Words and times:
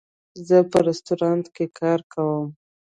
زه 0.47 0.57
په 0.71 0.77
رستورانټ 0.87 1.45
کې 1.55 1.65
کار 1.79 1.99
کوم 2.13 2.47